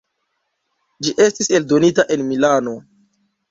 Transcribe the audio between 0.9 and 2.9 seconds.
Ĝi estis eldonita en Milano.